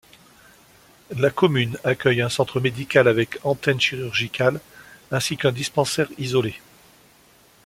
La 1.15 1.29
commune 1.29 1.77
accueille 1.83 2.23
un 2.23 2.29
centre 2.29 2.59
médical 2.59 3.07
avec 3.07 3.37
antenne 3.45 3.79
chirurgicale 3.79 4.59
ainsi 5.11 5.37
qu'un 5.37 5.51
dispensaire 5.51 6.07
isolé. 6.17 6.59